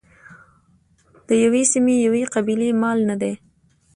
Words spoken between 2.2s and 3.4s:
قبیلې مال نه دی.